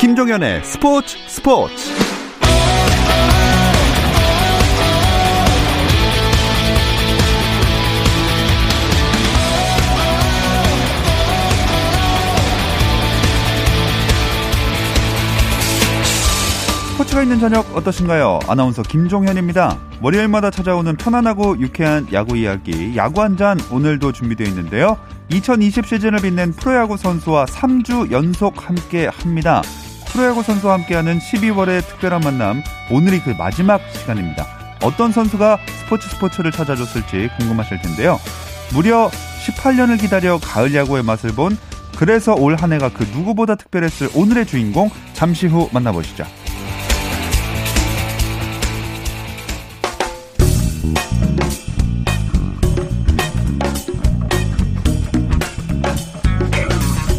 [0.00, 1.74] 김종현의 스포츠 스포츠
[16.92, 18.40] 스포츠가 있는 저녁 어떠신가요?
[18.46, 19.78] 아나운서 김종현입니다.
[20.00, 24.96] 월요일마다 찾아오는 편안하고 유쾌한 야구 이야기 야구 한 잔 오늘도 준비되어 있는데요.
[25.28, 29.62] 2020 시즌을 빛낸 프로야구 선수와 3주 연속 함께 합니다.
[30.12, 34.46] 프로야구 선수와 함께하는 12월의 특별한 만남 오늘이 그 마지막 시간입니다.
[34.82, 38.18] 어떤 선수가 스포츠 스포츠를 찾아줬을지 궁금하실 텐데요.
[38.72, 39.10] 무려
[39.46, 41.56] 18년을 기다려 가을 야구의 맛을 본
[41.96, 46.24] 그래서 올 한 해가 그 누구보다 특별했을 오늘의 주인공 잠시 후 만나보시죠.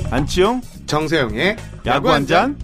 [0.09, 2.57] 안치용 정세영의 야구 한 잔.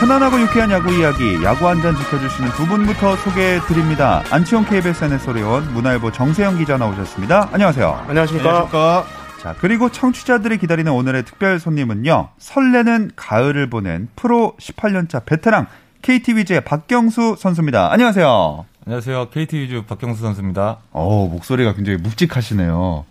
[0.00, 4.22] 편안하고 유쾌한 야구 이야기, 야구 한 잔 지켜주시는 두 분부터 소개해 드립니다.
[4.30, 7.48] 안치홍 KBS NS소리원 문화일보 정세영 기자 나오셨습니다.
[7.52, 8.04] 안녕하세요.
[8.08, 8.48] 안녕하십니까.
[8.50, 9.04] 안녕하십니까.
[9.40, 12.28] 자, 그리고 청취자들이 기다리는 오늘의 특별 손님은요.
[12.38, 15.66] 설레는 가을을 보낸 프로 18년차 베테랑
[16.02, 17.92] KT 위즈의 박경수 선수입니다.
[17.92, 18.64] 안녕하세요.
[18.86, 19.28] 안녕하세요.
[19.30, 20.78] KT 위즈 박경수 선수입니다.
[20.92, 23.04] 어, 목소리가 굉장히 묵직하시네요.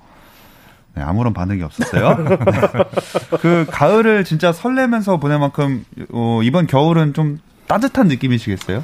[0.95, 2.17] 네, 아무런 반응이 없었어요.
[2.17, 2.37] 네.
[3.41, 8.83] 그 가을을 진짜 설레면서 보낼 만큼 어, 이번 겨울은 좀 따뜻한 느낌이시겠어요?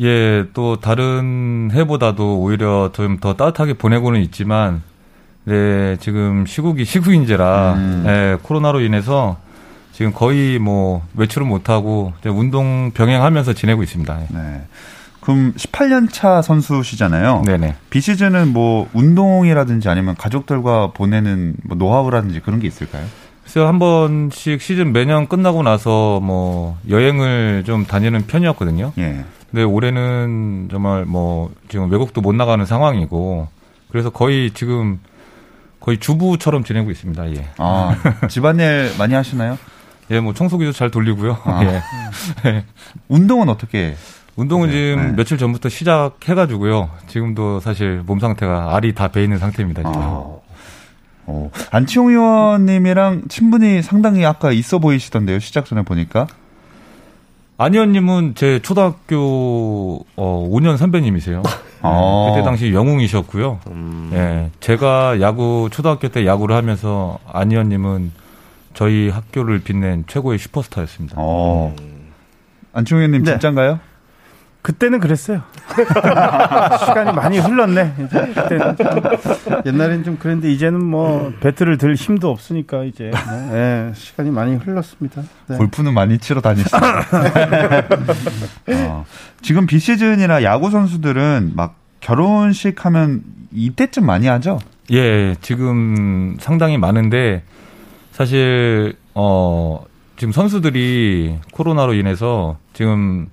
[0.00, 4.82] 예, 또 다른 해보다도 오히려 좀 더 따뜻하게 보내고는 있지만,
[5.44, 8.04] 네, 지금 시국이 시국인지라, 음.
[8.06, 9.38] 예, 코로나로 인해서
[9.92, 14.20] 지금 거의 뭐 외출을 못하고 운동 병행하면서 지내고 있습니다.
[14.20, 14.26] 예.
[14.30, 14.62] 네.
[15.24, 17.42] 그럼 18년 차 선수시잖아요.
[17.46, 17.76] 네네.
[17.88, 23.06] 비시즌은 뭐 운동이라든지 아니면 가족들과 보내는 뭐 노하우라든지 그런 게 있을까요?
[23.42, 28.92] 그래서 한 번씩 시즌 매년 끝나고 나서 뭐 여행을 좀 다니는 편이었거든요.
[28.98, 29.24] 예.
[29.50, 33.48] 근데 올해는 정말 뭐 지금 외국도 못 나가는 상황이고
[33.88, 35.00] 그래서 거의 지금
[35.80, 37.30] 거의 주부처럼 지내고 있습니다.
[37.30, 37.48] 예.
[37.56, 37.96] 아,
[38.28, 39.56] 집안일 많이 하시나요?
[40.10, 41.38] 예, 뭐 청소기도 잘 돌리고요.
[41.44, 41.62] 아.
[42.44, 42.64] 예.
[43.08, 43.96] 운동은 어떻게?
[44.36, 45.12] 운동은 네, 지금 네.
[45.16, 46.90] 며칠 전부터 시작해가지고요.
[47.06, 49.82] 지금도 사실 몸 상태가 알이 다 배 있는 상태입니다.
[49.82, 49.92] 지금.
[49.96, 50.24] 아,
[51.26, 55.38] 어, 안치홍 의원님이랑 친분이 상당히 아까 있어 보이시던데요.
[55.38, 56.26] 시작 전에 보니까.
[57.56, 61.42] 안희원님은 제 초등학교 어, 5년 선배님이세요.
[61.82, 62.32] 어.
[62.34, 63.60] 그때 당시 영웅이셨고요.
[63.68, 64.10] 음.
[64.12, 68.10] 예, 제가 야구 초등학교 때 야구를 하면서 안희원님은
[68.74, 71.14] 저희 학교를 빛낸 최고의 슈퍼스타였습니다.
[71.16, 71.76] 어.
[72.72, 73.30] 안치홍 의원님 네.
[73.32, 73.78] 진짠가요?
[74.64, 75.42] 그때는 그랬어요.
[76.86, 77.96] 시간이 많이 흘렀네.
[77.98, 78.86] 이제 그때는 좀
[79.66, 85.22] 옛날엔 좀 그랬는데 이제는 뭐 배트를 들 힘도 없으니까 이제 네, 예, 시간이 많이 흘렀습니다.
[85.48, 85.58] 네.
[85.58, 86.78] 골프는 많이 치러 다니시죠.
[88.88, 89.04] 어,
[89.42, 94.58] 지금 비시즌이나 야구 선수들은 막 결혼식 하면 이때쯤 많이 하죠?
[94.92, 97.42] 예, 지금 상당히 많은데
[98.12, 99.84] 사실 어
[100.16, 103.28] 지금 선수들이 코로나로 인해서 지금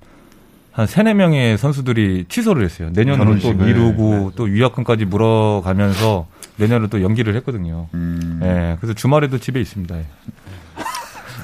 [0.72, 2.88] 한 세네 명의 선수들이 취소를 했어요.
[2.92, 3.66] 내년으로 또 결혼식을.
[3.66, 7.88] 미루고 또 유학금까지 물어가면서 내년으로 또 연기를 했거든요.
[7.94, 9.96] 음, 예, 그래서 주말에도 집에 있습니다.
[9.98, 10.04] 예.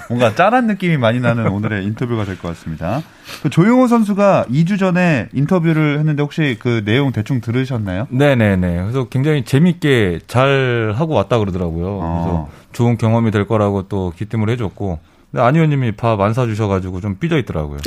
[0.08, 3.02] 뭔가 짠한 느낌이 많이 나는 오늘의 인터뷰가 될 것 같습니다.
[3.42, 8.06] 그 조용호 선수가 2주 전에 인터뷰를 했는데 혹시 그 내용 대충 들으셨나요?
[8.08, 8.76] 네네네.
[8.84, 11.98] 그래서 굉장히 재밌게 잘 하고 왔다 그러더라고요.
[12.00, 12.22] 어.
[12.24, 14.98] 그래서 좋은 경험이 될 거라고 또 기뜸을 해줬고.
[15.30, 17.78] 근데 안 의원님이 밥 안 사주셔가지고 좀 삐져 있더라고요.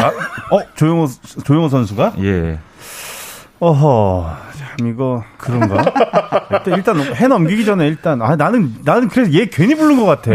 [0.51, 1.07] 어 조용호
[1.43, 2.59] 조용호 선수가 예.
[3.59, 5.83] 어허 참 이거 그런가?
[6.51, 10.31] 일단, 일단 해 넘기기 전에 일단 아 나는 나는 그래서 얘 괜히 부른 것 같아.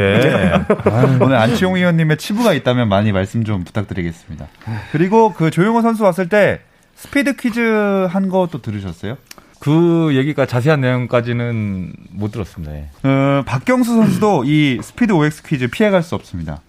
[1.20, 4.46] 오늘 안치홍 의원님의 치부가 있다면 많이 말씀 좀 부탁드리겠습니다.
[4.92, 6.60] 그리고 그 조용호 선수 왔을 때
[6.96, 9.16] 스피드 퀴즈 한 것도 들으셨어요?
[9.58, 12.74] 그 얘기가 자세한 내용까지는 못 들었습니다.
[12.74, 12.88] 예.
[13.02, 16.60] 어, 박경수 선수도 이 스피드 OX 퀴즈 피해갈 수 없습니다.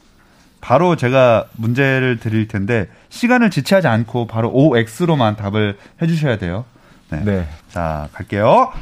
[0.67, 6.65] 바로 제가 문제를 드릴 텐데 시간을 지체하지 않고 바로 OX로만 답을 해주셔야 돼요.
[7.09, 7.21] 네.
[7.23, 7.47] 네.
[7.69, 8.73] 자 갈게요.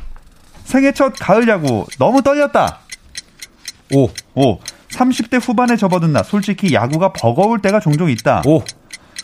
[0.64, 2.80] 생애 첫 가을 야구 너무 떨렸다.
[3.94, 4.10] 오.
[4.34, 4.58] 오.
[4.90, 8.42] 30대 후반에 접어든 나 솔직히 야구가 버거울 때가 종종 있다.
[8.48, 8.64] 오.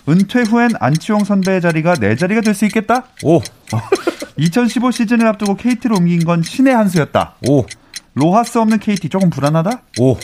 [0.08, 3.06] 은퇴 후엔 안치홍 선배의 자리가 내 자리가 될 수 있겠다.
[3.24, 3.42] 오.
[4.38, 7.38] 2015 시즌을 앞두고 KT로 옮긴 건 신의 한 수였다.
[7.50, 7.66] 오.
[8.14, 9.82] 로하스 없는 KT 조금 불안하다.
[10.00, 10.16] 오.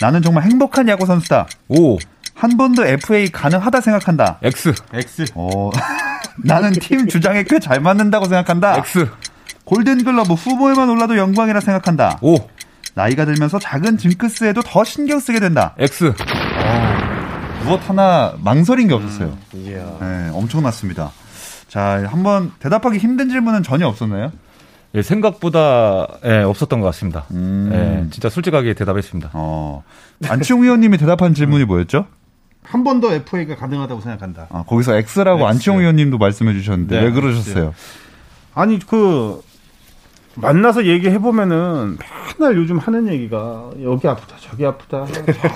[0.00, 1.46] 나는 정말 행복한 야구 선수다.
[1.68, 1.98] 오.
[2.34, 4.38] 한 번 더 FA 가능하다 생각한다.
[4.42, 4.72] X.
[4.94, 5.26] X.
[5.34, 5.70] 어,
[6.42, 8.76] 나는 팀 주장에 꽤 잘 맞는다고 생각한다.
[8.78, 9.08] X.
[9.64, 12.18] 골든글러브 후보에만 올라도 영광이라 생각한다.
[12.22, 12.36] 오.
[12.94, 15.74] 나이가 들면서 작은 징크스에도 더 신경 쓰게 된다.
[15.78, 16.12] X.
[17.64, 19.36] 무엇 하나 망설인 게 없었어요.
[19.54, 21.12] 음, 네, 엄청났습니다.
[21.68, 24.32] 자, 한번 대답하기 힘든 질문은 전혀 없었나요?
[24.94, 27.24] 예, 생각보다 예, 없었던 것 같습니다.
[27.30, 27.70] 음.
[27.72, 29.30] 예, 진짜 솔직하게 대답했습니다.
[29.34, 29.84] 어.
[30.28, 32.06] 안치홍 의원님이 대답한 질문이 뭐였죠?
[32.62, 34.46] 한 번 더 FA가 가능하다고 생각한다.
[34.50, 35.44] 아, 거기서 X라고 X.
[35.48, 37.74] 안치홍 의원님도 말씀해 주셨는데 네, 왜 그러셨어요?
[38.54, 39.40] 아니 그
[40.36, 41.98] 만나서 얘기해 보면은
[42.38, 45.06] 맨날 요즘 하는 얘기가 여기 아프다 저기 아프다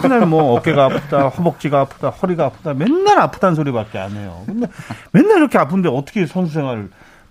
[0.03, 4.43] 맨날 뭐 어깨가 아프다 허벅지가 아프다 허리가 아프다 맨날 아프다는 소리밖에 안 해요.
[4.47, 4.67] 근데
[5.13, 6.89] 맨날 이렇게 아픈데 어떻게 선수 생활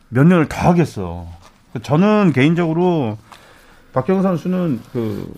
[0.09, 1.27] 몇 년을 더 하겠어.
[1.81, 3.17] 저는 개인적으로
[3.93, 5.33] 박경 선수는 그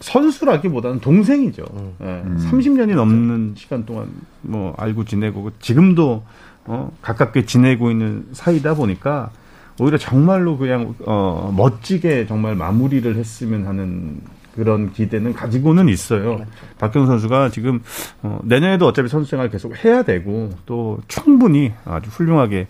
[0.00, 1.64] 선수라기보다는 동생이죠.
[1.72, 1.94] 음.
[1.98, 2.22] 네.
[2.24, 2.50] 음.
[2.50, 4.08] 30년이 넘는 시간 동안
[4.42, 6.22] 뭐 알고 지내고 지금도
[6.66, 9.30] 어 가깝게 지내고 있는 사이다 보니까
[9.80, 14.20] 오히려 정말로 그냥 어 멋지게 정말 마무리를 했으면 하는
[14.54, 16.36] 그런 기대는 가지고는 있어요.
[16.36, 16.46] 그렇죠.
[16.78, 17.80] 박경 선수가 지금
[18.22, 22.66] 어 내년에도 어차피 선수 생활 계속 해야 되고 또 충분히 아주 훌륭하게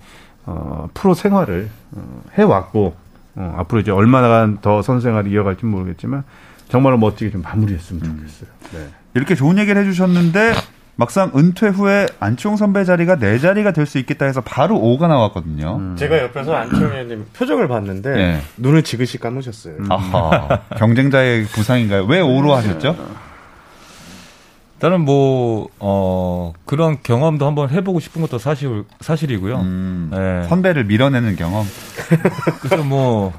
[0.46, 6.24] 어 프로 생활을 어 해왔고 어 앞으로 이제 얼마나 더 선수 생활을 이어갈지 모르겠지만
[6.68, 8.50] 정말로 멋지게 좀 마무리했으면 좋겠어요.
[8.72, 8.88] 네.
[9.14, 10.52] 이렇게 좋은 얘기를 해주셨는데
[10.96, 15.76] 막상 은퇴 후에 안치홍 선배 자리가 내 자리가 될 수 있겠다 해서 바로 5가 나왔거든요.
[15.76, 15.96] 음.
[15.96, 18.40] 제가 옆에서 안치홍 의원님 표정을 봤는데 네.
[18.56, 19.74] 눈을 지그시 감으셨어요.
[19.78, 19.92] 음.
[19.92, 20.60] 아하.
[20.76, 22.04] 경쟁자의 부상인가요?
[22.06, 22.96] 왜 5로 하셨죠?
[24.78, 29.56] 일단은 뭐, 어, 그런 경험도 한번 해보고 싶은 것도 사실, 사실이고요.
[29.56, 30.48] 음, 네.
[30.48, 31.66] 선배를 밀어내는 경험?
[32.62, 33.32] 그래서 뭐,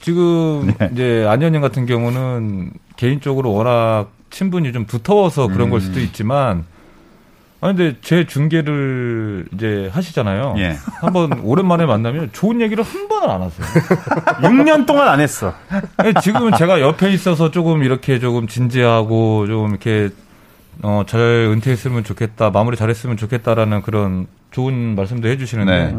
[0.00, 0.88] 지금 네.
[0.92, 5.70] 이제 안 의원님 같은 경우는 개인적으로 워낙 친분이 좀 두터워서 그런 음.
[5.70, 6.64] 걸 수도 있지만
[7.62, 10.56] 아니 근데 제 중계를 이제 하시잖아요.
[10.58, 10.76] 예.
[11.00, 13.66] 한번 오랜만에 만나면 좋은 얘기를 한 번을 안 하세요.
[14.42, 15.54] 6년 동안 안 했어.
[16.22, 20.10] 지금은 제가 옆에 있어서 조금 이렇게 조금 진지하고 좀 이렇게
[20.82, 25.94] 어, 잘 은퇴했으면 좋겠다, 마무리 잘했으면 좋겠다라는 그런 좋은 말씀도 해주시는데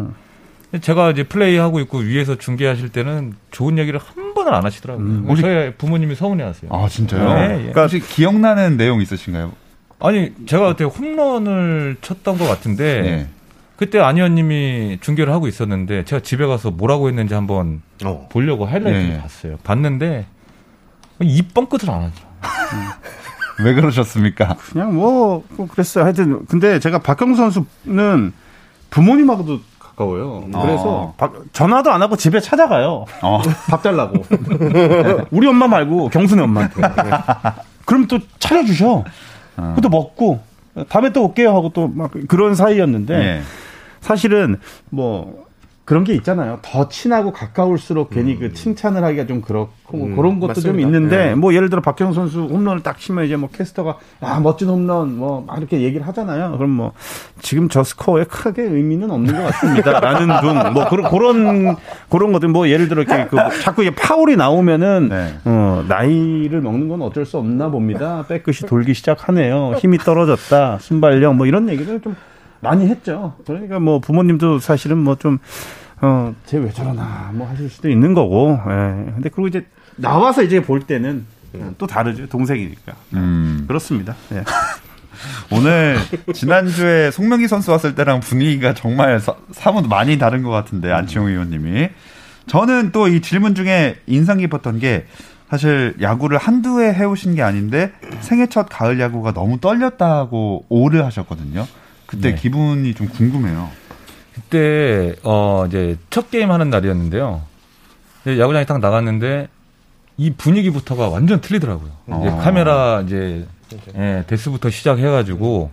[0.74, 0.80] 네.
[0.82, 5.06] 제가 이제 플레이하고 있고 위에서 중계하실 때는 좋은 얘기를 한 번을 안 하시더라고요.
[5.06, 5.42] 음, 혹시...
[5.42, 6.72] 저희 부모님이 서운해하세요.
[6.74, 7.34] 아 진짜요?
[7.36, 7.58] 네, 예.
[7.58, 9.63] 그러니까 혹시 기억나는 내용 있으신가요?
[10.04, 13.28] 아니 제가 그때 홈런을 쳤던 것 같은데 네.
[13.78, 18.28] 그때 안 의원님이 중계를 하고 있었는데 제가 집에 가서 뭐라고 했는지 한번 어.
[18.30, 19.22] 보려고 하이라이트를 네.
[19.22, 19.58] 봤어요.
[19.64, 20.26] 봤는데
[21.22, 22.26] 입 뻥끗을 안 하죠.
[23.64, 24.58] 왜 그러셨습니까?
[24.72, 26.04] 그냥 뭐, 뭐 그랬어요.
[26.04, 28.34] 하여튼 근데 제가 박경 선수는
[28.90, 30.50] 부모님하고도 가까워요.
[30.52, 31.34] 그래서 어.
[31.54, 33.06] 전화도 안 하고 집에 찾아가요.
[33.22, 33.42] 어.
[33.70, 34.26] 밥 달라고.
[35.32, 36.82] 우리 엄마 말고 경순이 엄마한테.
[37.86, 39.06] 그럼 또 차려주셔.
[39.58, 39.74] 어.
[39.76, 40.40] 그것도 먹고
[40.90, 43.42] 다음에 또 올게요 하고 또 막 그런 사이였는데 네.
[44.02, 44.58] 사실은
[44.90, 45.46] 뭐
[45.86, 46.60] 그런 게 있잖아요.
[46.62, 48.50] 더 친하고 가까울수록 괜히 그 음.
[48.50, 50.72] 그 칭찬을 하기가 좀 그렇고 뭐 음, 그런 것도 맞습니다.
[50.72, 51.36] 좀 있는데 네.
[51.36, 55.44] 뭐 예를 들어 박경 선수 홈런을 딱 치면 이제 뭐 캐스터가 아 멋진 홈런 뭐
[55.46, 56.56] 막 이렇게 얘기를 하잖아요.
[56.58, 56.94] 그럼 뭐
[57.42, 61.76] 지금 저 스코어에 크게 의미는 없는 것 같습니다.라는 둥 뭐 그런 그런
[62.10, 65.34] 그런 것들 뭐 예를 들어 이렇게 그 자꾸 이게 파울이 나오면은 네.
[65.44, 68.24] 어 나이를 먹는 건 어쩔 수 없나 봅니다.
[68.30, 69.74] 백끝이 돌기 시작하네요.
[69.80, 70.78] 힘이 떨어졌다.
[70.80, 72.16] 순발력 뭐 이런 얘기를 좀
[72.64, 73.36] 많이 했죠.
[73.46, 75.38] 그러니까 뭐 부모님도 사실은 뭐 좀,
[76.02, 79.12] 어, 쟤 왜 저러나, 뭐 하실 수도 있는 거고, 예.
[79.14, 79.66] 근데 그리고 이제
[79.96, 81.26] 나와서 이제 볼 때는
[81.78, 82.28] 또 다르죠.
[82.28, 82.94] 동생이니까.
[83.14, 83.66] 음.
[83.68, 84.16] 그렇습니다.
[84.32, 84.44] 예.
[85.52, 85.98] 오늘
[86.34, 91.90] 지난주에 송명기 선수 왔을 때랑 분위기가 정말 사, 사뭇 많이 다른 것 같은데 안치홍 의원님이
[92.48, 95.06] 저는 또 이 질문 중에 인상 깊었던 게
[95.50, 97.92] 사실 야구를 한두 해 해오신 게 아닌데
[98.22, 101.68] 생애 첫 가을 야구가 너무 떨렸다고 오를 하셨거든요.
[102.14, 102.36] 그때 네.
[102.36, 103.72] 기분이 좀 궁금해요.
[104.36, 107.42] 그때 어 이제 첫 게임 하는 날이었는데요.
[108.28, 109.48] 야구장에 딱 나갔는데
[110.18, 111.92] 이 분위기부터가 완전 틀리더라고요.
[112.08, 112.22] 어.
[112.22, 113.48] 이제 카메라 이제
[113.96, 115.72] 예, 데스부터 시작해가지고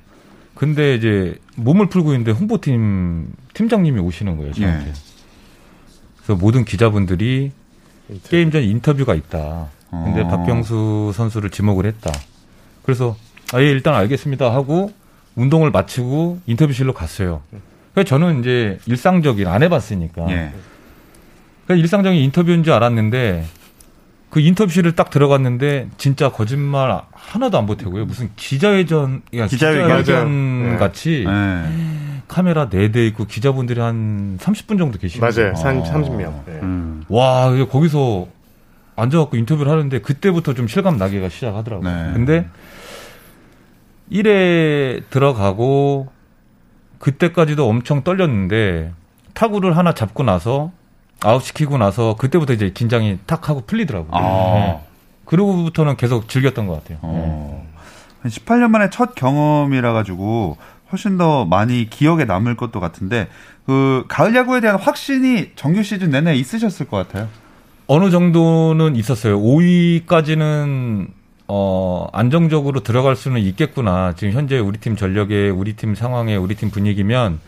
[0.55, 4.55] 근데 이제 몸을 풀고 있는데 홍보팀 팀장님이 오시는 거예요.
[4.55, 4.89] 저한테.
[4.89, 4.93] 예.
[6.17, 7.53] 그래서 모든 기자분들이
[8.09, 8.29] 인터뷰.
[8.31, 9.69] 게임 전 인터뷰가 있다.
[9.91, 10.29] 근데 어.
[10.29, 12.11] 박경수 선수를 지목을 했다.
[12.83, 13.17] 그래서
[13.53, 14.91] 아예 일단 알겠습니다 하고
[15.37, 17.43] 운동을 마치고 인터뷰실로 갔어요.
[17.95, 20.31] 그래서 저는 이제 일상적인 안 해봤으니까.
[20.31, 20.53] 예.
[21.65, 23.45] 그러니까 일상적인 인터뷰인 줄 알았는데
[24.31, 28.05] 그 인터뷰실을 딱 들어갔는데 진짜 거짓말 하나도 안 보태고요.
[28.07, 32.23] 무슨 기자회전, 기자회견, 같이 네.
[32.29, 35.53] 카메라 4대 있고 기자분들이 한 30분 정도 계시고 맞아요.
[35.55, 36.27] 30명.
[36.29, 36.43] 아.
[36.47, 36.53] 네.
[36.63, 37.05] 음.
[37.09, 38.29] 와, 거기서
[38.95, 41.91] 앉아갖고 인터뷰를 하는데 그때부터 좀 실감 나기가 시작하더라고요.
[41.91, 42.13] 네.
[42.13, 42.47] 근데
[44.11, 46.09] 1회 들어가고
[46.99, 48.93] 그때까지도 엄청 떨렸는데
[49.35, 50.73] 타구를 하나 잡고 나서
[51.23, 54.11] 아웃시키고 나서 그때부터 이제 긴장이 탁 하고 풀리더라고요.
[54.13, 54.55] 아.
[54.55, 54.81] 네.
[55.25, 56.99] 그러고부터는 계속 즐겼던 것 같아요.
[57.03, 57.65] 어.
[57.65, 57.81] 네.
[58.23, 60.57] 한 18년 만에 첫 경험이라 가지고
[60.93, 63.29] 훨씬 더 많이 기억에 남을 것도 같은데
[63.65, 67.29] 그 가을 야구에 대한 확신이 정규 시즌 내내 있으셨을 것 같아요.
[67.87, 69.41] 어느 정도는 있었어요.
[69.41, 71.09] 5위까지는
[71.53, 74.15] 어 안정적으로 들어갈 수는 있겠구나.
[74.17, 77.41] 지금 현재 우리 팀 전력에 우리 팀 상황에 우리 팀 분위기면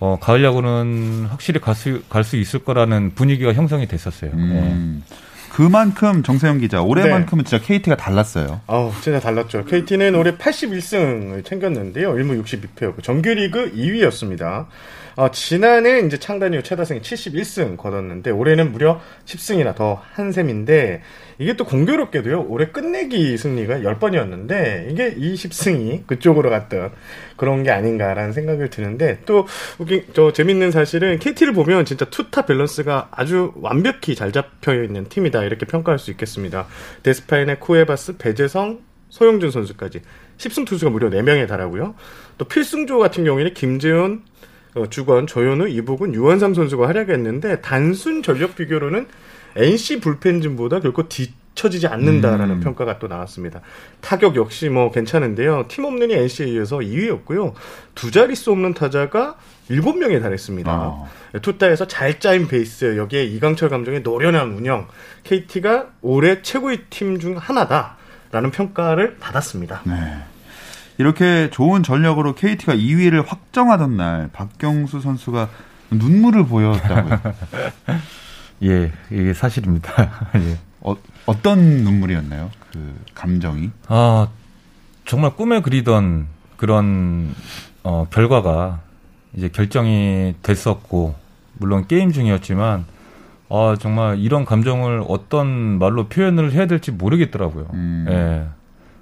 [0.00, 4.30] 어 가을 야구는 확실히 갈 수 갈 수 있을 거라는 분위기가 형성이 됐었어요.
[4.32, 5.02] 음.
[5.08, 5.16] 네.
[5.52, 7.48] 그만큼 정세영 기자 올해만큼은 네.
[7.50, 8.60] 진짜 KT가 달랐어요.
[8.66, 9.64] 아, 진짜 달랐죠.
[9.64, 12.12] KT는 올해 81승을 챙겼는데요.
[12.14, 14.66] 1무 62패였고 정규리그 2위였습니다.
[15.16, 21.02] 어, 지난해 이제 창단 이후 최다승이 71승 거뒀는데 올해는 무려 10승이나 더 한 셈인데
[21.38, 22.46] 이게 또 공교롭게도요.
[22.48, 26.92] 올해 끝내기 승리가 10번이었는데 이게 이 10승이 그쪽으로 갔던
[27.36, 29.46] 그런 게 아닌가라는 생각을 드는데 또
[29.78, 35.44] 웃긴 저 재밌는 사실은 KT를 보면 진짜 투타 밸런스가 아주 완벽히 잘 잡혀 있는 팀이다
[35.44, 36.66] 이렇게 평가할 수 있겠습니다.
[37.02, 40.00] 데스파이네 쿠에바스, 배제성, 소형준 선수까지
[40.38, 41.94] 10승 투수가 무려 4명에 달하고요.
[42.38, 44.35] 또 필승조 같은 경우에는 김재윤, 어,
[44.90, 49.06] 주권, 조현우, 이보근, 유원상 선수가 활약했는데 단순 전력 비교로는
[49.56, 52.60] NC 불펜진보다 결코 뒤처지지 않는다라는 음.
[52.60, 53.62] 평가가 또 나왔습니다.
[54.02, 55.64] 타격 역시 뭐 괜찮은데요.
[55.68, 57.54] 팀 없는이 NC에 이어서 2위였고요.
[57.94, 59.36] 두 자릿수 없는 타자가
[59.70, 60.70] 7명에 달했습니다.
[60.70, 61.04] 아.
[61.40, 64.88] 투타에서 잘 짜인 베이스, 여기에 이강철 감독의 노련한 운영,
[65.24, 69.80] KT가 올해 최고의 팀 중 하나다라는 평가를 받았습니다.
[69.84, 69.94] 네.
[70.98, 75.48] 이렇게 좋은 전력으로 KT가 2위를 확정하던 날 박경수 선수가
[75.90, 77.20] 눈물을 보였다고요.
[78.64, 80.30] 예, 이게 사실입니다.
[80.36, 80.58] 예.
[80.80, 82.50] 어, 어떤 눈물이었나요?
[82.72, 83.70] 그 감정이?
[83.88, 84.28] 아,
[85.04, 86.26] 정말 꿈에 그리던
[86.56, 87.34] 그런
[87.82, 88.80] 어, 결과가
[89.34, 91.14] 이제 결정이 됐었고
[91.58, 92.86] 물론 게임 중이었지만
[93.48, 97.68] 아, 정말 이런 감정을 어떤 말로 표현을 해야 될지 모르겠더라고요.
[97.74, 98.06] 음.
[98.08, 98.48] 예.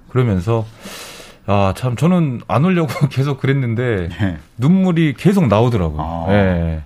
[0.09, 0.65] 그러면서
[1.47, 4.37] 아, 참, 저는 안 울려고 계속 그랬는데, 예.
[4.57, 6.01] 눈물이 계속 나오더라고요.
[6.01, 6.25] 아.
[6.33, 6.81] 예.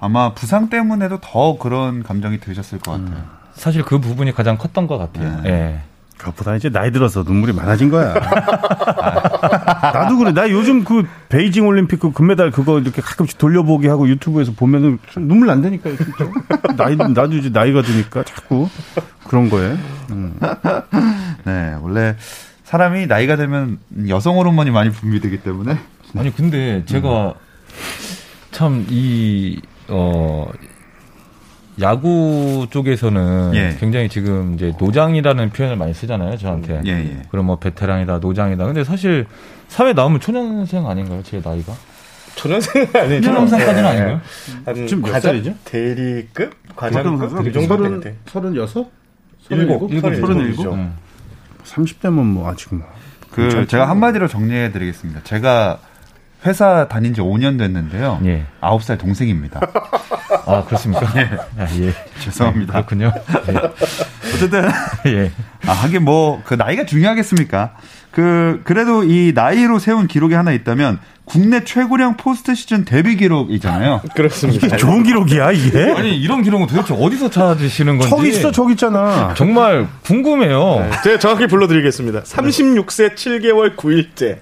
[0.00, 3.16] 아마 부상 때문에도 더 그런 감정이 드셨을 것 같아요.
[3.18, 3.24] 음.
[3.54, 5.40] 사실 그 부분이 가장 컸던 것 같아요.
[5.42, 5.50] 네.
[5.50, 5.80] 예.
[6.18, 8.14] 그것보다 이제 나이 들어서 눈물이 많아진 거야.
[9.92, 10.32] 나도 그래.
[10.32, 15.50] 나 요즘 그 베이징 올림픽 그 금메달 그거 이렇게 가끔씩 돌려보기 하고 유튜브에서 보면은 눈물
[15.50, 16.30] 안 되니까 진짜.
[16.76, 18.68] 나이 나도 이제 나이가 드니까 자꾸
[19.26, 19.76] 그런 거에.
[20.10, 20.38] 음.
[21.44, 22.16] 네, 원래
[22.72, 25.76] 사람이 나이가 되면 여성 호르몬이 많이 분비되기 때문에.
[26.16, 27.32] 아니 근데 제가 음.
[28.50, 30.50] 참이 어
[31.82, 33.76] 야구 쪽에서는 예.
[33.78, 36.80] 굉장히 지금 이제 노장이라는 표현을 많이 쓰잖아요, 저한테.
[36.86, 37.22] 예, 예.
[37.30, 38.64] 그럼 뭐 베테랑이다, 노장이다.
[38.64, 39.26] 근데 사실
[39.68, 41.74] 사회 나오면 초년생 아닌가요, 제 나이가?
[42.36, 43.20] 초년생 아니에요.
[43.20, 44.20] 초년생까지는 아닌가요?
[44.64, 45.54] 한 지금 몇 살이죠?
[45.66, 46.54] 대리급?
[46.74, 47.44] 과장급?
[47.44, 48.90] 그 정도는 36?
[49.50, 49.90] 37?
[50.00, 50.92] 37?
[51.72, 52.86] 30대면 뭐 아직 뭐.
[53.30, 55.22] 그 제가 한마디로 정리해 드리겠습니다.
[55.24, 55.78] 제가
[56.44, 58.20] 회사 다닌 지 5년 됐는데요.
[58.24, 58.46] 예.
[58.60, 59.60] 9살 동생입니다.
[60.46, 61.06] 아, 그렇습니까?
[61.16, 61.30] 예.
[61.58, 61.94] 아, 예.
[62.20, 62.72] 죄송합니다.
[62.74, 63.12] 네, 그렇군요.
[63.48, 63.56] 예.
[64.34, 64.68] 어쨌든.
[65.06, 65.30] 예.
[65.66, 67.76] 아, 하긴 뭐, 그 나이가 중요하겠습니까?
[68.10, 70.98] 그, 그래도 이 나이로 세운 기록이 하나 있다면
[71.32, 74.02] 국내 최고령 포스트 시즌 데뷔 기록이잖아요.
[74.14, 74.66] 그렇습니다.
[74.66, 75.90] 이게 좋은 기록이야, 이게?
[75.92, 78.10] 아니, 이런 기록은 도대체 어디서 찾으시는 건지.
[78.10, 79.32] 저기 있어, 저기 있잖아.
[79.34, 80.80] 정말 궁금해요.
[80.80, 82.24] 네, 제가 정확히 불러드리겠습니다.
[82.24, 84.40] 36세 7개월 9일째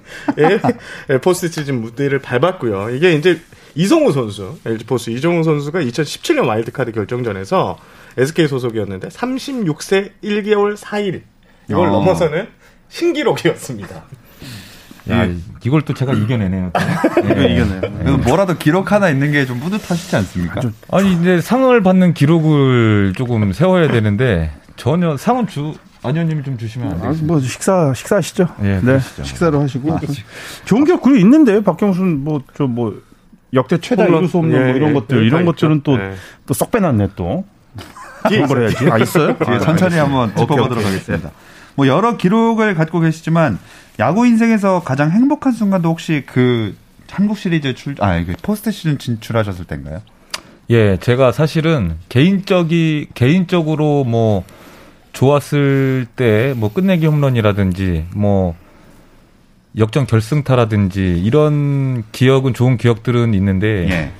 [1.21, 2.89] 포스트 시즌 무대를 밟았고요.
[2.89, 3.39] 이게 이제
[3.75, 7.77] 이성우 선수, LG 포수 이성우 선수가 2017년 와일드카드 결정전에서
[8.17, 11.21] SK 소속이었는데 36세 1개월 4일
[11.69, 11.91] 이걸 어.
[11.91, 12.49] 넘어서는
[12.89, 14.03] 신기록이었습니다.
[15.09, 15.35] 야, 예.
[15.63, 16.71] 이걸 또 제가 이겨내네요.
[17.23, 17.31] 네.
[17.53, 17.81] 이겨내요.
[17.81, 18.11] 네.
[18.17, 20.61] 뭐라도 기록 하나 있는 게 좀 뿌듯하시지 않습니까?
[20.91, 27.01] 아니, 이제 상을 받는 기록을 조금 세워야 되는데 전혀 상은 주 안현님이 좀 주시면 안
[27.01, 27.09] 돼요?
[27.11, 28.47] 아, 뭐 식사 식사하시죠.
[28.63, 29.99] 예, 네, 네 식사로 하시고 아,
[30.65, 33.01] 좋은 기록 그리 있는데 박경수는 뭐 저뭐 뭐
[33.53, 37.45] 역대 최다 이루수 없는 뭐 예, 뭐 이런 예, 것들 이런 것들은 또또썩 빼놨네 또.
[38.29, 38.91] 뒤에 해야지.
[38.91, 39.37] 아 있어요?
[39.37, 41.31] 뒤에 아, 천천히 한번 짚어보도록 하겠습니다.
[41.75, 43.59] 뭐 여러 기록을 갖고 계시지만
[43.99, 46.75] 야구 인생에서 가장 행복한 순간도 혹시 그
[47.09, 50.01] 한국 시리즈 출, 아, 그 포스트 시즌 진출하셨을 때인가요?
[50.69, 54.43] 예, 제가 사실은 개인적이, 개인적으로 뭐
[55.11, 58.55] 좋았을 때 뭐 끝내기 홈런이라든지 뭐
[59.77, 64.11] 역전 결승타라든지 이런 기억은 좋은 기억들은 있는데 예.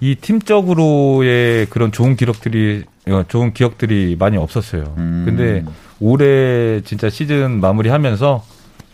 [0.00, 4.94] 이 팀적으로의 그런 좋은 기록들이 어, 좋은 기억들이 많이 없었어요.
[4.98, 5.22] 음.
[5.26, 5.64] 근데
[6.00, 8.42] 올해 진짜 시즌 마무리하면서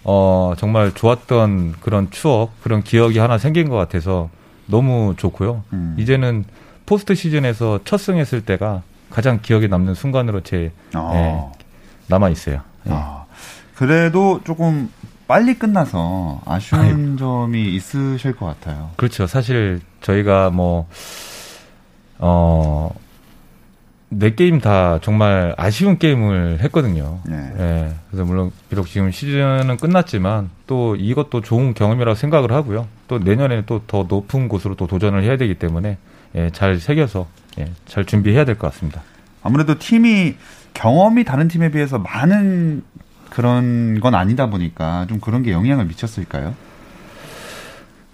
[0.04, 4.28] 어 정말 좋았던 그런 추억, 그런 기억이 하나 생긴 것 같아서
[4.66, 5.62] 너무 좋고요.
[5.72, 5.96] 음.
[5.98, 6.44] 이제는
[6.84, 11.12] 포스트 시즌에서 첫 승했을 때가 가장 기억에 남는 순간으로 제 아.
[11.14, 11.58] 예,
[12.08, 12.60] 남아 있어요.
[12.86, 12.90] 예.
[12.92, 13.24] 아.
[13.74, 14.90] 그래도 조금
[15.28, 17.16] 빨리 끝나서 아쉬운 아유.
[17.18, 18.90] 점이 있으실 것 같아요.
[18.96, 19.26] 그렇죠.
[19.26, 20.86] 사실 저희가 뭐,
[22.18, 22.90] 어,
[24.08, 27.18] 네 게임 다 정말 아쉬운 게임을 했거든요.
[27.26, 27.36] 네.
[27.56, 27.94] 네.
[28.08, 32.86] 그래서 물론 비록 지금 시즌은 끝났지만 또 이것도 좋은 경험이라고 생각을 하고요.
[33.08, 35.98] 또 내년에 또 더 높은 곳으로 또 도전을 해야 되기 때문에
[36.36, 37.26] 예, 잘 새겨서
[37.58, 39.02] 예, 잘 준비해야 될 것 같습니다.
[39.42, 40.34] 아무래도 팀이
[40.74, 42.82] 경험이 다른 팀에 비해서 많은
[43.30, 46.54] 그런 건 아니다 보니까 좀 그런 게 영향을 미쳤을까요?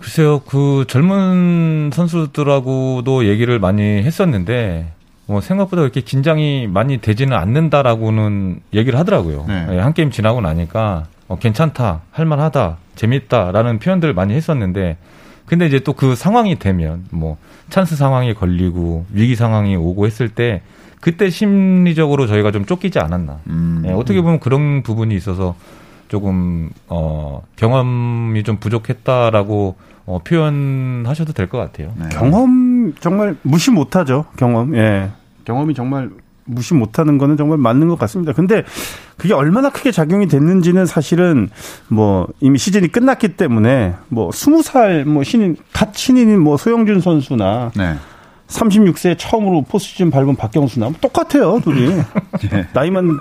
[0.01, 4.93] 글쎄요, 그 젊은 선수들하고도 얘기를 많이 했었는데,
[5.27, 9.45] 뭐 생각보다 그렇게 긴장이 많이 되지는 않는다라고는 얘기를 하더라고요.
[9.49, 9.67] 네.
[9.67, 14.97] 네, 한 게임 지나고 나니까 어, 괜찮다, 할만하다, 재밌다라는 표현들을 많이 했었는데,
[15.47, 17.37] 근데 이제 또 그 상황이 되면 뭐
[17.71, 20.63] 찬스 상황이 걸리고 위기 상황이 오고 했을 때
[21.01, 23.39] 그때 심리적으로 저희가 좀 쫓기지 않았나.
[23.49, 23.81] 음.
[23.85, 25.55] 네, 어떻게 보면 그런 부분이 있어서
[26.09, 31.93] 조금 어 경험이 좀 부족했다라고 어, 표현하셔도 될 것 같아요.
[31.97, 32.09] 네.
[32.11, 32.51] 경험
[33.01, 34.25] 정말 무시 못하죠.
[34.37, 34.75] 경험.
[34.77, 35.11] 예.
[35.45, 36.11] 경험이 정말
[36.45, 38.33] 무시 못하는 거는 정말 맞는 것 같습니다.
[38.33, 38.65] 근데
[39.17, 41.49] 그게 얼마나 크게 작용이 됐는지는 사실은
[41.89, 47.71] 뭐 이미 시즌이 끝났기 때문에 뭐 스무 살 뭐 신인 갓 신인인 뭐 소영준 선수나
[47.77, 47.95] 네.
[48.49, 51.89] 36세 처음으로 포스시즌 밟은 박경수나 뭐 똑같아요, 둘이.
[52.51, 52.67] 네.
[52.75, 53.19] 나이만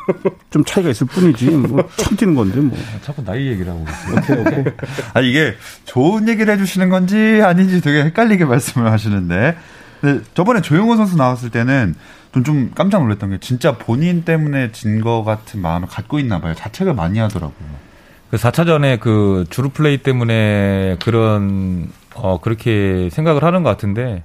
[0.49, 1.49] 좀 차이가 있을 뿐이지.
[1.51, 2.77] 뭐 처음 뛰는 건데 뭐.
[2.77, 4.41] 아, 자꾸 나이 얘기를 하고 있어요.
[4.41, 4.73] 오케이, 오케이.
[5.13, 5.53] 아, 이게
[5.85, 9.55] 좋은 얘기를 해주시는 건지 아닌지 되게 헷갈리게 말씀을 하시는데.
[10.33, 11.93] 저번에 조용호 선수 나왔을 때는
[12.33, 16.55] 좀, 좀 깜짝 놀랐던 게 진짜 본인 때문에 진 거 같은 마음을 갖고 있나 봐요.
[16.55, 17.55] 자책을 많이 하더라고요.
[18.31, 24.23] 그 4차전에 그 주루 플레이 때문에 그런, 어, 그렇게 생각을 하는 것 같은데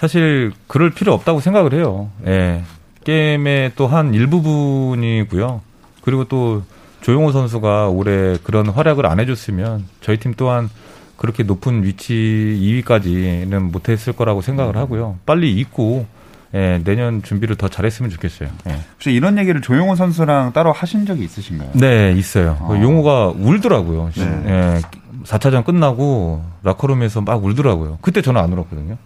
[0.00, 2.08] 사실 그럴 필요 없다고 생각을 해요.
[2.26, 2.62] 예.
[3.04, 5.60] 게임의 또 한 일부분이고요.
[6.02, 6.62] 그리고 또
[7.02, 10.70] 조용호 선수가 올해 그런 활약을 안 해줬으면 저희 팀 또한
[11.18, 15.18] 그렇게 높은 위치 2위까지는 못했을 거라고 생각을 하고요.
[15.26, 16.06] 빨리 잊고
[16.54, 18.48] 예, 내년 준비를 더 잘했으면 좋겠어요.
[18.68, 18.76] 예.
[18.94, 21.72] 혹시 이런 얘기를 조용호 선수랑 따로 하신 적이 있으신가요?
[21.74, 22.56] 네, 있어요.
[22.60, 22.74] 어.
[22.80, 24.10] 용호가 울더라고요.
[24.16, 24.42] 네.
[24.46, 24.80] 예,
[25.24, 27.98] 4차전 끝나고 라커룸에서 막 울더라고요.
[28.00, 28.96] 그때 저는 안 울었거든요.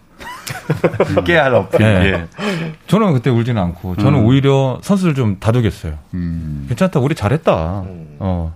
[1.24, 1.78] 깨알 어필.
[1.78, 2.06] 네.
[2.06, 2.26] 예.
[2.86, 4.24] 저는 그때 울지는 않고 저는 음.
[4.26, 5.98] 오히려 선수를 좀 다독였어요.
[6.14, 6.66] 음.
[6.68, 7.80] 괜찮다, 우리 잘했다.
[7.82, 8.16] 음.
[8.18, 8.54] 어,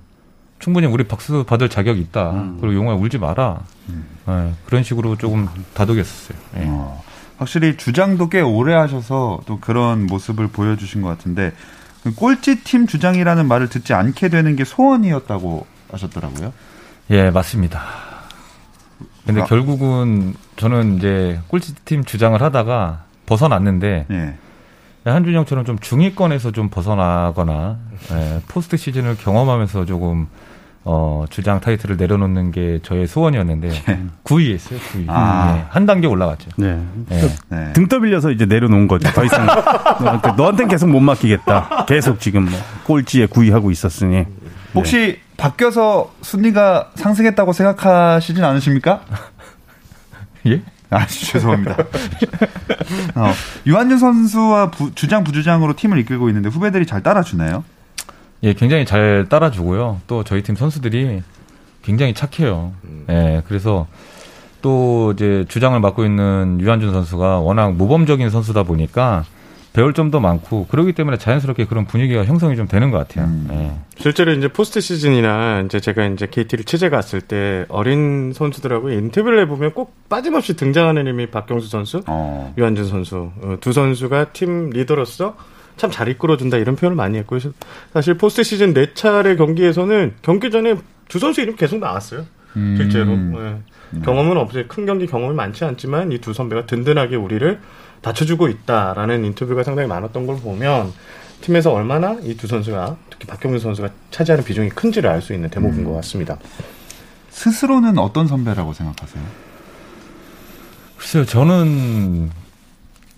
[0.58, 2.30] 충분히 우리 박수 받을 자격이 있다.
[2.32, 2.58] 음.
[2.60, 3.60] 그리고 용호야 울지 마라.
[4.26, 6.38] 네, 그런 식으로 조금 다독였었어요.
[6.54, 6.64] 네.
[6.68, 7.02] 어.
[7.38, 11.52] 확실히 주장도 꽤 오래 하셔서 또 그런 모습을 보여주신 것 같은데
[12.16, 16.52] 꼴찌 팀 주장이라는 말을 듣지 않게 되는 게 소원이었다고 하셨더라고요.
[17.10, 17.80] 예, 맞습니다.
[19.28, 19.44] 근데 아.
[19.44, 24.34] 결국은 저는 이제 꼴찌팀 주장을 하다가 벗어났는데 예.
[25.04, 27.76] 한준영처럼 좀 중위권에서 좀 벗어나거나
[28.12, 30.28] 예, 포스트 시즌을 경험하면서 조금
[30.84, 34.00] 어, 주장 타이틀을 내려놓는 게 저의 소원이었는데 예.
[34.24, 34.78] 9위에 했어요.
[34.78, 35.04] 9위.
[35.08, 35.52] 아.
[35.52, 36.48] 네, 한 단계 올라갔죠.
[36.56, 36.80] 네.
[37.10, 37.28] 네.
[37.50, 37.72] 네.
[37.74, 39.10] 등 떠밀려서 이제 내려놓은 거죠.
[39.12, 39.44] 더 이상
[40.00, 41.84] 너한테, 너한테는 계속 못 맡기겠다.
[41.86, 44.24] 계속 지금 뭐 꼴찌에 9위 하고 있었으니.
[44.74, 49.02] 혹시 바뀌어서 순위가 상승했다고 생각하시진 않으십니까?
[50.46, 50.62] 예?
[50.90, 51.76] 아, 죄송합니다.
[53.14, 53.32] 어,
[53.66, 57.64] 유한준 선수와 부, 주장, 부주장으로 팀을 이끌고 있는데 후배들이 잘 따라주나요?
[58.42, 60.00] 예, 굉장히 잘 따라주고요.
[60.06, 61.22] 또 저희 팀 선수들이
[61.82, 62.72] 굉장히 착해요.
[62.84, 63.04] 음.
[63.10, 63.86] 예, 그래서
[64.62, 69.24] 또 이제 주장을 맡고 있는 유한준 선수가 워낙 모범적인 선수다 보니까
[69.72, 73.26] 배울 점도 많고 그러기 때문에 자연스럽게 그런 분위기가 형성이 좀 되는 것 같아요.
[73.26, 73.46] 음.
[73.48, 73.78] 네.
[73.96, 79.74] 실제로 이제 포스트 시즌이나 이제 제가 이제 KT를 취재 갔을 때 어린 선수들하고 인터뷰를 해보면
[79.74, 82.52] 꼭 빠짐없이 등장하는 이름이 박경수 선수, 어.
[82.58, 85.36] 유한준 선수 어, 두 선수가 팀 리더로서
[85.78, 87.40] 참 잘 이끌어준다 이런 표현을 많이 했고요.
[87.92, 90.76] 사실 포스트 시즌 네 차례 경기에서는 경기 전에
[91.08, 92.26] 두 선수 이름 계속 나왔어요.
[92.56, 92.74] 음.
[92.76, 93.62] 실제로 네.
[93.94, 94.02] 음.
[94.02, 94.66] 경험은 없어요.
[94.68, 97.60] 큰 경기 경험이 많지 않지만 이 두 선배가 든든하게 우리를
[98.02, 100.92] 받쳐주고 있다라는 인터뷰가 상당히 많았던 걸 보면
[101.40, 105.80] 팀에서 얼마나 이 두 선수가 특히 박경민 선수가 차지하는 비중이 큰지를 알 수 있는 대목인
[105.80, 105.84] 음.
[105.84, 106.38] 것 같습니다.
[107.30, 109.22] 스스로는 어떤 선배라고 생각하세요?
[110.96, 112.30] 글쎄요, 저는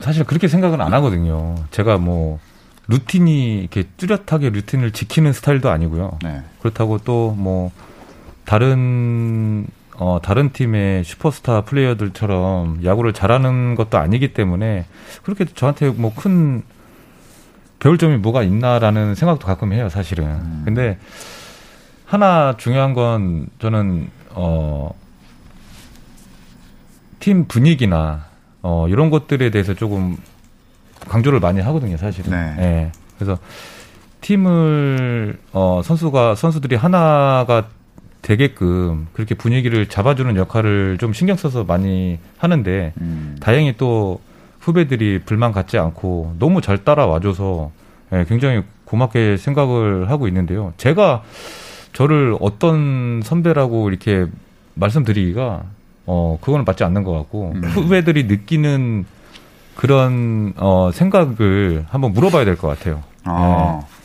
[0.00, 1.56] 사실 그렇게 생각은 안 하거든요.
[1.70, 2.38] 제가 뭐
[2.88, 6.18] 루틴이 이렇게 뚜렷하게 루틴을 지키는 스타일도 아니고요.
[6.22, 6.42] 네.
[6.60, 7.70] 그렇다고 또 뭐
[8.44, 9.66] 다른
[10.00, 14.86] 어, 다른 팀의 슈퍼스타 플레이어들처럼 야구를 잘하는 것도 아니기 때문에
[15.22, 16.62] 그렇게 저한테 뭐 큰
[17.80, 20.24] 배울 점이 뭐가 있나라는 생각도 가끔 해요, 사실은.
[20.24, 20.62] 음.
[20.64, 20.98] 근데
[22.04, 24.94] 하나 중요한 건 저는 어,
[27.18, 28.26] 팀 분위기나
[28.62, 30.16] 어, 이런 것들에 대해서 조금
[31.08, 32.30] 강조를 많이 하거든요, 사실은.
[32.30, 32.54] 네.
[32.56, 32.92] 네.
[33.18, 33.38] 그래서
[34.20, 37.68] 팀을 어 선수가 선수들이 하나가
[38.22, 43.36] 되게끔 그렇게 분위기를 잡아주는 역할을 좀 신경 써서 많이 하는데 음.
[43.40, 44.20] 다행히 또
[44.60, 47.70] 후배들이 불만 갖지 않고 너무 잘 따라와줘서
[48.12, 50.72] 예, 굉장히 고맙게 생각을 하고 있는데요.
[50.76, 51.22] 제가
[51.92, 54.26] 저를 어떤 선배라고 이렇게
[54.74, 55.62] 말씀드리기가
[56.06, 57.62] 어 그거는 맞지 않는 것 같고 음.
[57.64, 59.06] 후배들이 느끼는
[59.76, 63.02] 그런 어 생각을 한번 물어봐야 될 것 같아요.
[63.24, 63.80] 아.
[63.82, 63.99] 네.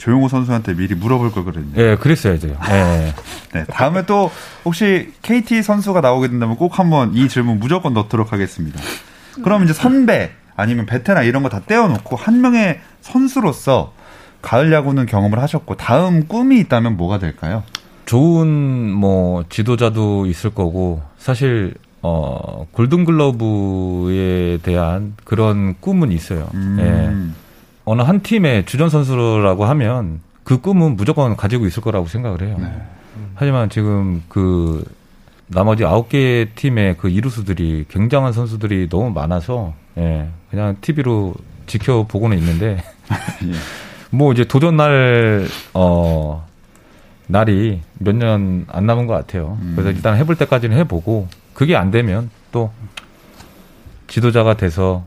[0.00, 1.72] 조용호 선수한테 미리 물어볼 걸 그랬네요.
[1.76, 2.48] 예, 그랬어야죠.
[2.70, 3.12] 예.
[3.52, 4.30] 네, 다음에 또
[4.64, 8.80] 혹시 KT 선수가 나오게 된다면 꼭 한번 이 질문 무조건 넣도록 하겠습니다.
[9.44, 13.92] 그럼 이제 선배 아니면 베테랑 이런 거 다 떼어놓고 한 명의 선수로서
[14.40, 17.62] 가을 야구는 경험을 하셨고 다음 꿈이 있다면 뭐가 될까요?
[18.06, 18.48] 좋은
[18.90, 26.48] 뭐 지도자도 있을 거고 사실 어 골든글러브에 대한 그런 꿈은 있어요.
[26.54, 26.76] 음.
[26.80, 27.49] 예.
[27.84, 32.56] 어느 한 팀의 주전 선수라고 하면 그 꿈은 무조건 가지고 있을 거라고 생각을 해요.
[32.58, 32.70] 네.
[33.34, 34.84] 하지만 지금 그
[35.46, 41.34] 나머지 아홉 개 팀의 그 이루수들이 굉장한 선수들이 너무 많아서 예, 그냥 TV로
[41.66, 42.82] 지켜보고는 있는데
[43.44, 43.52] 예.
[44.10, 46.46] 뭐 이제 도전 날 어,
[47.26, 49.58] 날이 몇 년 안 남은 것 같아요.
[49.62, 49.72] 음.
[49.76, 52.70] 그래서 일단 해볼 때까지는 해보고 그게 안 되면 또
[54.08, 55.04] 지도자가 돼서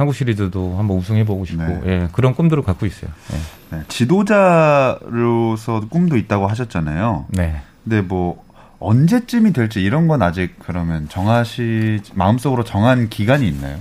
[0.00, 1.80] 한국 시리즈도 한번 우승해보고 싶고 네.
[1.84, 3.10] 예, 그런 꿈들을 갖고 있어요.
[3.34, 3.76] 예.
[3.76, 7.26] 네, 지도자로서 꿈도 있다고 하셨잖아요.
[7.28, 7.60] 네.
[7.84, 8.42] 근데 뭐
[8.78, 13.76] 언제쯤이 될지 이런 건 아직 그러면 정하시 마음속으로 정한 기간이 있나요?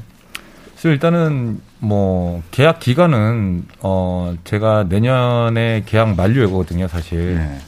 [0.71, 7.36] 그래서 일단은 뭐 계약 기간은 어 제가 내년에 계약 만료거든요, 사실.
[7.38, 7.60] 네.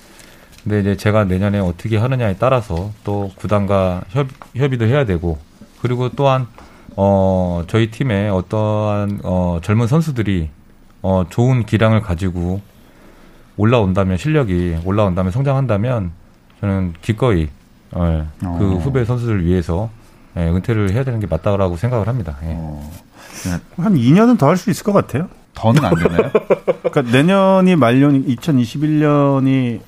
[0.65, 5.39] 근데 이제 제가 내년에 어떻게 하느냐에 따라서 또 구단과 협, 협의도 해야 되고
[5.81, 6.47] 그리고 또한
[6.95, 10.49] 어, 저희 팀에 어떠한 어, 젊은 선수들이
[11.01, 12.61] 어, 좋은 기량을 가지고
[13.57, 16.11] 올라온다면 실력이 올라온다면 성장한다면
[16.59, 17.49] 저는 기꺼이
[17.91, 18.77] 어, 그 어.
[18.77, 19.89] 후배 선수들 위해서
[20.37, 22.37] 예, 은퇴를 해야 되는 게 맞다고 생각을 합니다.
[22.43, 22.53] 예.
[22.55, 22.89] 어.
[23.43, 23.83] 네.
[23.83, 25.27] 한 2년은 더 할 수 있을 것 같아요.
[25.53, 26.31] 더는 안 되나요?
[26.89, 29.79] 그러니까 내년이 만료 2021년이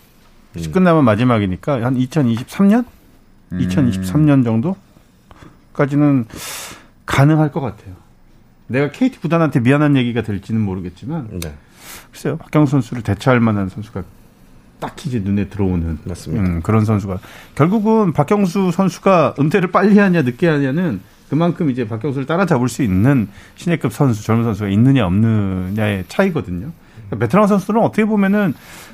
[0.58, 0.72] 음.
[0.72, 2.86] 끝나면 마지막이니까 한 2023년?
[3.54, 3.60] 음.
[3.60, 4.44] 2023년
[5.72, 6.26] 정도까지는
[7.13, 7.93] 가능할 것 같아요.
[8.67, 11.54] 내가 KT 구단한테 미안한 얘기가 될지는 모르겠지만 네.
[12.12, 14.04] 글쎄요 박경 선수를 대체할 만한 선수가
[14.80, 16.43] 딱히 이제 눈에 들어오는 맞습니다.
[16.43, 17.19] 음, 그런 선수가
[17.56, 23.93] 결국은 박경수 선수가 은퇴를 빨리 하냐 늦게 하냐는 그만큼 이제 박경수를 따라잡을 수 있는 신예급
[23.93, 26.71] 선수 젊은 선수가 있느냐 없느냐의 차이거든요.
[27.08, 28.54] 그러니까 베테랑 선수는 어떻게 보면은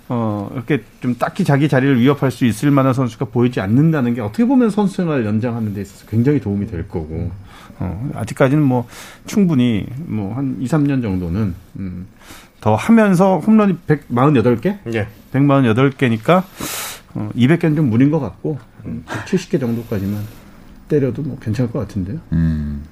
[0.10, 4.46] 어 이렇게 좀 딱히 자기 자리를 위협할 수 있을 만한 선수가 보이지 않는다는 게 어떻게
[4.46, 7.32] 보면 선수 생활 연장하는 데 있어서 굉장히 도움이 될 거고
[7.80, 8.88] 어, 아직까지는 뭐
[9.26, 12.08] 충분히 뭐 한 2, 3년 정도는 음,
[12.62, 14.78] 더 하면서 홈런이 148개?
[14.94, 15.08] 예.
[15.34, 16.44] 148개니까
[17.16, 20.22] 어, 200개는 좀 무리인 것 같고 음, 170개 정도까지만
[20.88, 22.20] 때려도 뭐 괜찮을 것 같은데요.
[22.34, 22.84] 음.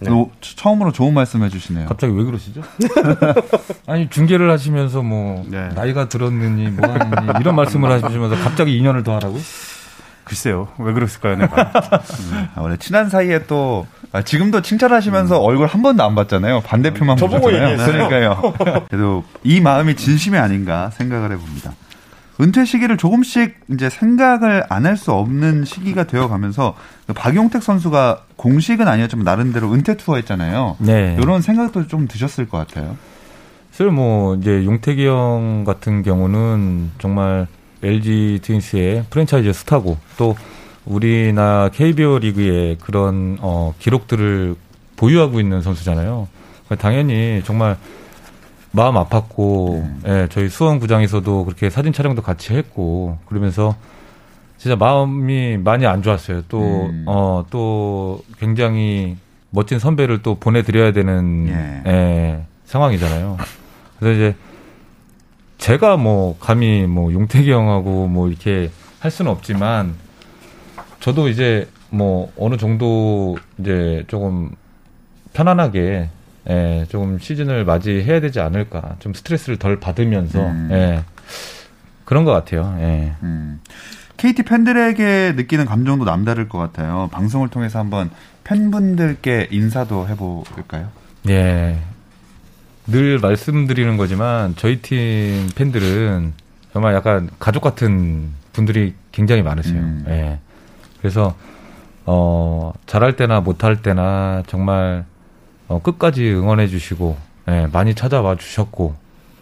[0.00, 0.10] 네.
[0.40, 1.86] 처음으로 좋은 말씀 해 주시네요.
[1.86, 2.60] 갑자기 왜 그러시죠?
[3.86, 5.68] 아니 중계를 하시면서 뭐 네.
[5.74, 9.38] 나이가 들었느니 뭐 하느니 이런 말씀을 하시면서 갑자기 2년을 더 하라고?
[10.24, 10.68] 글쎄요.
[10.78, 11.62] 왜 그랬을까요, 내가?
[11.62, 12.48] 음.
[12.56, 15.44] 아, 원래 친한 사이에 또 아, 지금도 칭찬하시면서 음.
[15.44, 16.62] 얼굴 한 번도 안 봤잖아요.
[16.62, 17.76] 반대표만 보셨잖아요.
[17.76, 18.54] 그러니까요.
[18.88, 21.72] 그래도 이 마음이 진심이 아닌가 생각을 해봅니다.
[22.40, 26.74] 은퇴 시기를 조금씩 이제 생각을 안 할 수 없는 시기가 되어 가면서
[27.14, 30.76] 박용택 선수가 공식은 아니었지만 나름대로 은퇴 투어 했잖아요.
[30.78, 31.16] 네.
[31.20, 32.96] 이런 생각도 좀 드셨을 것 같아요.
[33.70, 37.46] 사실 뭐 이제 용택이 형 같은 경우는 정말
[37.84, 40.36] LG 트윈스의 프랜차이즈 스타고 또
[40.84, 44.54] 우리나라 KBO 리그의 그런 어, 기록들을
[44.96, 46.28] 보유하고 있는 선수잖아요.
[46.78, 47.76] 당연히 정말
[48.74, 50.02] 마음 아팠고, 음.
[50.06, 53.76] 예, 저희 수원구장에서도 그렇게 사진 촬영도 같이 했고, 그러면서
[54.58, 56.42] 진짜 마음이 많이 안 좋았어요.
[56.48, 57.04] 또, 음.
[57.06, 59.16] 어, 또 굉장히
[59.50, 61.90] 멋진 선배를 또 보내드려야 되는, 예.
[61.90, 63.36] 예, 상황이잖아요.
[64.00, 64.36] 그래서 이제
[65.64, 69.94] 제가 뭐 감히 뭐 용태기 형하고 뭐 이렇게 할 수는 없지만
[71.00, 74.50] 저도 이제 뭐 어느 정도 이제 조금
[75.32, 76.10] 편안하게
[76.50, 78.96] 예, 조금 시즌을 맞이해야 되지 않을까.
[78.98, 80.68] 좀 스트레스를 덜 받으면서 음.
[80.70, 81.02] 예.
[82.04, 82.76] 그런 것 같아요.
[82.80, 83.14] 예.
[83.22, 83.58] 음.
[84.18, 87.08] KT 팬들에게 느끼는 감정도 남다를 것 같아요.
[87.10, 88.10] 방송을 통해서 한번
[88.44, 90.90] 팬분들께 인사도 해볼까요?
[91.30, 91.78] 예.
[92.86, 96.34] 늘 말씀드리는 거지만 저희 팀 팬들은
[96.72, 99.78] 정말 약간 가족 같은 분들이 굉장히 많으세요.
[99.78, 100.04] 음.
[100.08, 100.38] 예.
[100.98, 101.34] 그래서
[102.04, 105.04] 어 잘할 때나 못할 때나 정말
[105.68, 107.16] 어, 끝까지 응원해 주시고
[107.48, 108.94] 예, 많이 찾아와 주셨고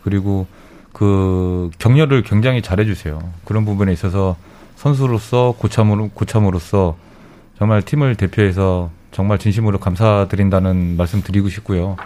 [0.05, 0.46] 그리고
[0.92, 3.20] 그 격려를 굉장히 잘해 주세요.
[3.44, 4.37] 그런 부분에 있어서
[4.76, 6.96] 선수로서 고참으로 고참으로서
[7.59, 11.96] 정말 팀을 대표해서 정말 진심으로 감사드린다는 말씀 드리고 싶고요.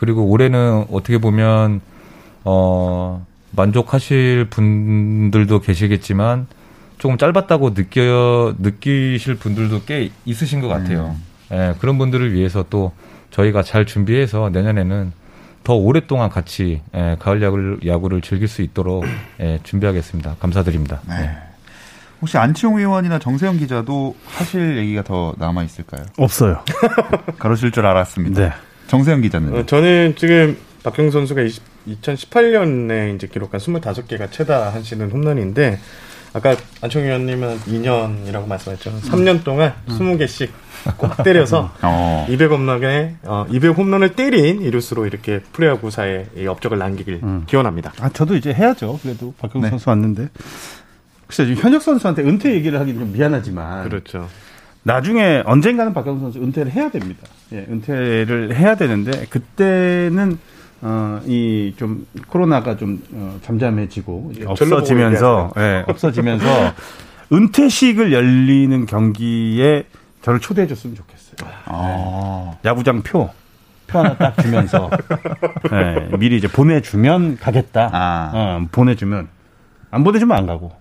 [0.00, 1.82] 그리고 올해는 어떻게 보면
[2.42, 6.46] 어 만족하실 분들도 계시겠지만
[6.96, 11.16] 조금 짧았다고 느껴 느끼실 분들도 꽤 있으신 것 같아요.
[11.52, 11.54] 음.
[11.54, 12.92] 예, 그런 분들을 위해서 또
[13.30, 15.12] 저희가 잘 준비해서 내년에는
[15.64, 19.04] 더 오랫동안 같이 예, 가을 야구를, 야구를 즐길 수 있도록
[19.40, 20.36] 예, 준비하겠습니다.
[20.40, 21.00] 감사드립니다.
[21.06, 21.18] 네.
[21.18, 21.38] 네.
[22.22, 26.06] 혹시 안치홍 의원이나 정세영 기자도 하실 얘기가 더 남아 있을까요?
[26.16, 26.62] 없어요.
[27.38, 28.40] 그러실 줄 알았습니다.
[28.40, 28.52] 네.
[28.90, 29.54] 정세영 기자는?
[29.54, 31.62] 어, 저는 지금 박경 선수가 20,
[32.02, 35.78] 2018년에 이제 기록한 25개가 최다 하시는 홈런인데
[36.32, 39.00] 아까 안청 의원님은 2년이라고 말씀하셨죠.
[39.08, 39.96] 3년 동안 음.
[39.96, 40.48] 20개씩
[40.96, 42.26] 꼭 때려서 어.
[42.28, 45.40] 200 홈런에 어, 200 홈런을 때린 이루스로 이렇게
[46.36, 47.44] 이 업적을 남기길 음.
[47.46, 47.92] 기원합니다.
[48.00, 48.98] 아 저도 이제 해야죠.
[49.02, 49.70] 그래도 박경 네.
[49.70, 50.30] 선수 왔는데.
[51.28, 53.88] 글쎄 현역 선수한테 은퇴 얘기를 하기 좀 미안하지만.
[53.88, 54.28] 그렇죠.
[54.82, 57.26] 나중에 언젠가는 박경 선수 은퇴를 해야 됩니다.
[57.52, 60.38] 예, 은퇴를 해야 되는데 그때는
[60.82, 66.46] 어, 이 좀 코로나가 좀 어, 잠잠해지고 없어지면서, 예, 없어지면서
[67.32, 69.84] 은퇴식을 열리는 경기에
[70.22, 71.50] 저를 초대해 줬으면 좋겠어요.
[71.66, 72.50] 아.
[72.62, 72.68] 네.
[72.68, 73.28] 야구장 표.
[73.86, 74.88] 표 하나 딱 주면서
[75.70, 77.90] 네, 미리 이제 보내주면 가겠다.
[77.92, 78.30] 아.
[78.34, 79.28] 어, 보내주면
[79.90, 80.72] 안 보내주면 안 가고.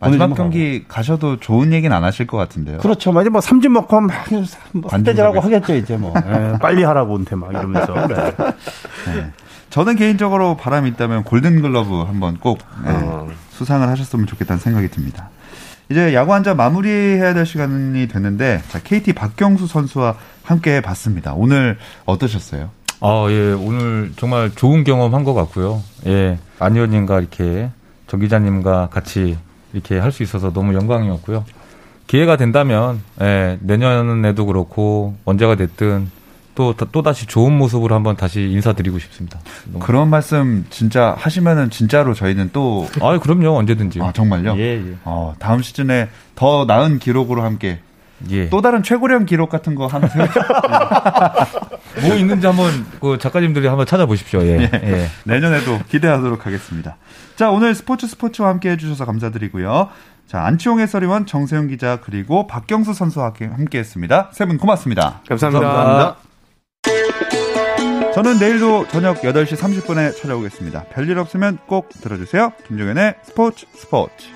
[0.00, 0.94] 마지막 경기 가고.
[0.94, 2.78] 가셔도 좋은 얘기는 안 하실 것 같은데요.
[2.78, 3.12] 그렇죠.
[3.12, 4.24] 뭐 이제 뭐 삼진 먹고 막
[4.88, 7.94] 관대지라고 하겠죠 이제 뭐 네, 빨리 하라고 은퇴 막 이러면서.
[8.08, 8.14] 네.
[9.14, 9.30] 네.
[9.70, 13.28] 저는 개인적으로 바람이 있다면 골든글러브 한번 꼭 네, 어.
[13.50, 15.30] 수상을 하셨으면 좋겠다는 생각이 듭니다.
[15.90, 21.34] 이제 야구 한잔 마무리해야 될 시간이 됐는데 자, KT 박경수 선수와 함께 봤습니다.
[21.34, 21.76] 오늘
[22.06, 22.70] 어떠셨어요?
[23.00, 25.82] 아, 예, 오늘 정말 좋은 경험 한 것 같고요.
[26.06, 27.70] 예, 안 의원님과 이렇게
[28.06, 29.36] 정 기자님과 같이
[29.74, 31.44] 이렇게 할 수 있어서 너무 영광이었고요.
[32.06, 36.10] 기회가 된다면, 예, 내년에도 그렇고, 언제가 됐든
[36.54, 39.40] 또, 또 다시 좋은 모습으로 한번 다시 인사드리고 싶습니다.
[39.80, 42.86] 그런 말씀 진짜 하시면은 진짜로 저희는 또.
[43.00, 43.56] 아, 그럼요.
[43.58, 44.00] 언제든지.
[44.00, 44.54] 아, 정말요?
[44.58, 44.94] 예, 예.
[45.04, 47.80] 어, 다음 시즌에 더 나은 기록으로 함께.
[48.30, 48.48] 예.
[48.48, 50.26] 또 다른 최고령 기록 같은 거 하나 세워.
[52.02, 54.42] 뭐 있는지 한번 그 작가님들이 한번 찾아보십시오.
[54.42, 54.58] 예.
[54.60, 54.70] 예.
[54.72, 55.08] 예.
[55.24, 56.96] 내년에도 기대하도록 하겠습니다.
[57.36, 59.88] 자, 오늘 스포츠 스포츠와 함께 해주셔서 감사드리고요.
[60.26, 64.30] 자, 안치홍 해설위원, 정세영 기자, 그리고 박경수 선수와 함께 했습니다.
[64.32, 65.20] 세 분 고맙습니다.
[65.28, 65.66] 감사합니다.
[65.66, 66.16] 감사합니다.
[68.14, 70.84] 저는 내일도 저녁 8시 30분에 찾아오겠습니다.
[70.94, 72.52] 별일 없으면 꼭 들어주세요.
[72.68, 74.28] 김종현의 스포츠 스포츠.